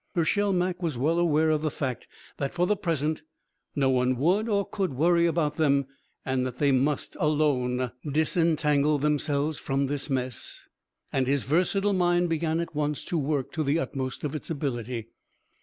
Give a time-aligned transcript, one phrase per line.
[0.15, 2.07] Hershel Mak was well aware of the fact
[2.37, 3.21] that for the present
[3.75, 5.85] no one would or could worry about them
[6.25, 10.65] and that they must alone disentangle themselves from this mess,
[11.13, 15.09] and his versatile mind began at once to work to the utmost of its ability.